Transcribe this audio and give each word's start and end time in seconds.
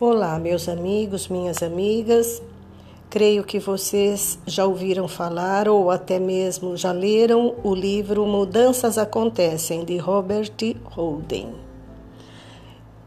Olá, 0.00 0.40
meus 0.40 0.68
amigos, 0.68 1.28
minhas 1.28 1.62
amigas. 1.62 2.42
Creio 3.08 3.44
que 3.44 3.60
vocês 3.60 4.40
já 4.44 4.66
ouviram 4.66 5.06
falar 5.06 5.68
ou 5.68 5.88
até 5.88 6.18
mesmo 6.18 6.76
já 6.76 6.90
leram 6.90 7.54
o 7.62 7.72
livro 7.72 8.26
Mudanças 8.26 8.98
Acontecem, 8.98 9.84
de 9.84 9.96
Robert 9.96 10.50
Holden. 10.84 11.54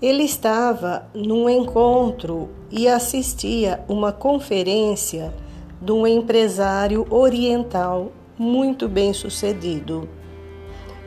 Ele 0.00 0.22
estava 0.22 1.06
num 1.12 1.50
encontro 1.50 2.48
e 2.70 2.88
assistia 2.88 3.84
uma 3.86 4.10
conferência 4.10 5.34
de 5.82 5.92
um 5.92 6.06
empresário 6.06 7.06
oriental 7.10 8.10
muito 8.38 8.88
bem 8.88 9.12
sucedido. 9.12 10.08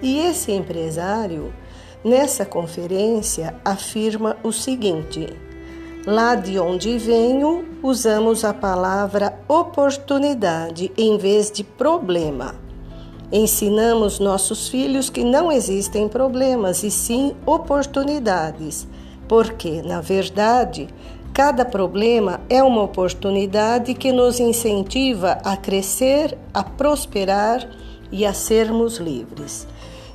E 0.04 0.20
esse 0.20 0.52
empresário, 0.52 1.52
nessa 2.04 2.46
conferência, 2.46 3.56
afirma 3.66 4.38
o 4.44 4.52
seguinte 4.52 5.36
Lá 6.06 6.36
de 6.36 6.60
onde 6.60 6.98
venho, 6.98 7.64
usamos 7.82 8.44
a 8.44 8.54
palavra 8.54 9.40
oportunidade 9.48 10.92
em 10.98 11.18
vez 11.18 11.50
de 11.50 11.64
problema. 11.64 12.56
Ensinamos 13.32 14.20
nossos 14.20 14.68
filhos 14.68 15.10
que 15.10 15.24
não 15.24 15.50
existem 15.50 16.10
problemas 16.10 16.84
e 16.84 16.92
sim 16.92 17.34
oportunidades, 17.46 18.86
porque, 19.30 19.82
na 19.82 20.02
verdade, 20.02 20.90
cada 21.34 21.64
problema 21.64 22.42
é 22.50 22.62
uma 22.62 22.84
oportunidade 22.84 23.94
que 23.94 24.12
nos 24.12 24.42
incentiva 24.42 25.38
a 25.42 25.56
crescer, 25.56 26.38
a 26.54 26.66
prosperar 26.66 27.66
e 28.12 28.26
a 28.26 28.34
sermos 28.34 28.98
livres. 28.98 29.66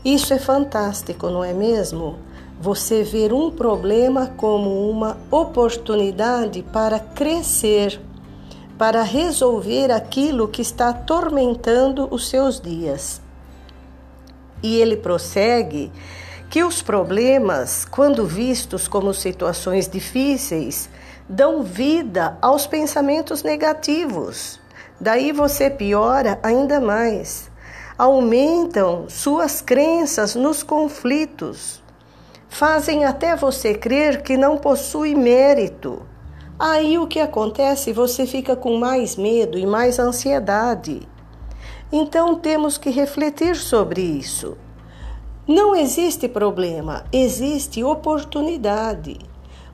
Isso 0.05 0.35
é 0.35 0.39
fantástico, 0.39 1.31
não 1.31 1.43
é 1.43 1.55
mesmo? 1.55 2.28
Você 2.61 3.05
ver 3.05 3.33
um 3.33 3.51
problema 3.53 4.33
como 4.37 4.91
uma 4.91 5.17
oportunidade 5.31 6.63
para 6.73 6.99
crescer, 6.99 8.01
para 8.77 9.03
resolver 9.03 9.93
aquilo 9.93 10.49
que 10.49 10.61
está 10.61 10.89
atormentando 10.89 12.09
os 12.11 12.29
seus 12.29 12.61
dias. 12.61 13.21
E 14.61 14.77
ele 14.81 14.97
prossegue 14.97 15.93
que 16.51 16.65
os 16.65 16.83
problemas, 16.83 17.85
quando 17.85 18.27
vistos 18.27 18.89
como 18.89 19.15
situações 19.15 19.89
difíceis, 19.89 20.91
dão 21.29 21.63
vida 21.63 22.37
aos 22.43 22.67
pensamentos 22.67 23.45
negativos. 23.45 24.59
Daí 25.01 25.31
você 25.31 25.71
piora 25.71 26.41
ainda 26.43 26.81
mais. 26.81 27.49
Aumentam 27.97 29.09
suas 29.09 29.61
crenças 29.61 30.35
nos 30.35 30.65
conflitos 30.65 31.83
fazem 32.49 33.05
até 33.05 33.37
você 33.37 33.75
crer 33.75 34.23
que 34.23 34.37
não 34.37 34.57
possui 34.57 35.15
mérito. 35.15 36.03
Aí 36.59 36.99
o 36.99 37.07
que 37.07 37.21
acontece? 37.21 37.93
Você 37.93 38.27
fica 38.27 38.57
com 38.57 38.77
mais 38.77 39.17
medo 39.17 39.59
e 39.59 39.65
mais 39.65 39.99
ansiedade. 39.99 41.03
Então 41.93 42.35
temos 42.35 42.77
que 42.77 42.91
refletir 42.91 43.57
sobre 43.57 44.03
isso. 44.03 44.57
Não 45.47 45.75
existe 45.75 46.29
problema, 46.29 47.05
existe 47.13 47.83
oportunidade. 47.83 49.19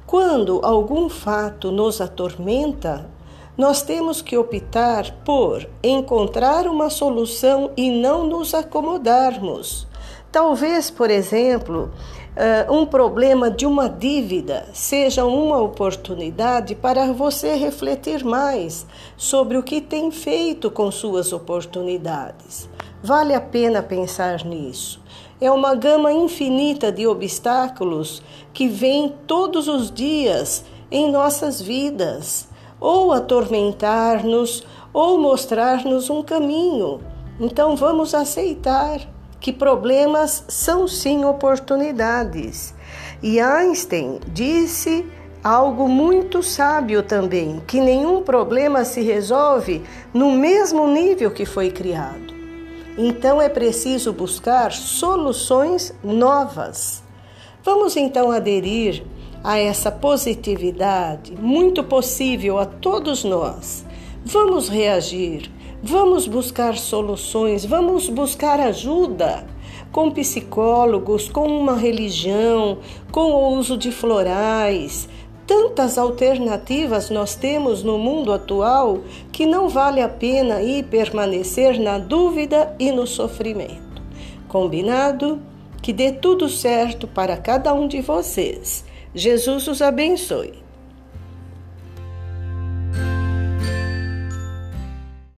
Quando 0.07 0.61
algum 0.63 1.09
fato 1.09 1.73
nos 1.73 2.01
atormenta, 2.01 3.11
nós 3.57 3.83
temos 3.83 4.21
que 4.21 4.37
optar 4.37 5.11
por 5.25 5.69
encontrar 5.83 6.67
uma 6.69 6.91
solução 6.91 7.71
e 7.77 7.91
não 7.91 8.27
nos 8.27 8.53
acomodarmos. 8.53 9.89
Talvez, 10.31 10.91
por 10.91 11.11
exemplo, 11.11 11.91
uh, 12.37 12.73
um 12.73 12.85
problema 12.85 13.51
de 13.51 13.67
uma 13.67 13.89
dívida 13.89 14.67
seja 14.73 15.25
uma 15.25 15.61
oportunidade 15.61 16.75
para 16.75 17.13
você 17.13 17.55
refletir 17.55 18.25
mais 18.25 18.87
sobre 19.17 19.57
o 19.57 19.63
que 19.63 19.81
tem 19.81 20.11
feito 20.11 20.71
com 20.71 20.91
suas 20.91 21.33
oportunidades. 21.33 22.69
Vale 23.03 23.35
a 23.35 23.41
pena 23.41 23.83
pensar 23.83 24.45
nisso. 24.45 25.03
É 25.41 25.51
uma 25.51 25.75
gama 25.75 26.13
infinita 26.13 26.91
de 26.91 27.07
obstáculos 27.07 28.23
que 28.53 28.69
vem 28.69 29.13
todos 29.27 29.69
os 29.69 29.91
dias 29.91 30.65
em 30.91 31.11
nossas 31.11 31.61
vidas, 31.61 32.49
ou 32.81 33.13
atormentar-nos, 33.13 34.65
ou 34.93 35.19
mostrar-nos 35.19 36.09
um 36.09 36.23
caminho. 36.23 37.01
Então 37.41 37.75
vamos 37.75 38.15
aceitar 38.15 39.01
que 39.45 39.53
problemas 39.53 40.43
são 40.49 40.89
sim 40.89 41.23
oportunidades. 41.27 42.75
E 43.23 43.39
Einstein 43.39 44.19
disse 44.33 45.05
algo 45.43 45.87
muito 45.87 46.43
sábio 46.43 47.03
também, 47.03 47.63
que 47.67 47.79
nenhum 47.79 48.23
problema 48.23 48.87
se 48.87 49.03
resolve 49.03 49.83
no 50.15 50.31
mesmo 50.31 50.89
nível 50.89 51.31
que 51.31 51.45
foi 51.45 51.71
criado. 51.71 52.33
Então 52.97 53.39
é 53.39 53.51
preciso 53.51 54.15
buscar 54.15 54.73
soluções 54.73 55.95
novas. 56.03 57.03
Vamos 57.63 57.99
então 57.99 58.33
aderir 58.33 59.05
a 59.45 59.59
essa 59.59 59.93
positividade 59.93 61.37
muito 61.39 61.85
possível 61.85 62.59
a 62.59 62.65
todos 62.65 63.23
nós. 63.25 63.85
Vamos 64.25 64.71
reagir, 64.71 65.51
Vamos 65.87 66.27
buscar 66.27 66.79
soluções, 66.79 67.63
vamos 67.63 68.09
buscar 68.09 68.59
ajuda 68.59 69.47
com 69.93 70.11
psicólogos, 70.11 71.29
com 71.29 71.47
uma 71.47 71.77
religião, 71.77 72.79
com 73.13 73.33
o 73.33 73.59
uso 73.59 73.77
de 73.77 73.93
florais. 73.93 75.07
Tantas 75.47 75.99
alternativas 75.99 77.11
nós 77.11 77.35
temos 77.35 77.83
no 77.83 77.99
mundo 77.99 78.33
atual 78.33 79.01
que 79.31 79.45
não 79.45 79.69
vale 79.69 80.01
a 80.01 80.09
pena 80.09 80.63
ir 80.63 80.85
permanecer 80.85 81.79
na 81.79 81.99
dúvida 81.99 82.75
e 82.79 82.91
no 82.91 83.07
sofrimento. 83.07 84.01
Combinado? 84.49 85.39
Que 85.83 85.93
dê 85.93 86.13
tudo 86.13 86.49
certo 86.49 87.07
para 87.07 87.37
cada 87.37 87.75
um 87.75 87.87
de 87.87 88.01
vocês. 88.01 88.87
Jesus 89.15 89.69
os 89.69 89.83
abençoe. 89.83 90.64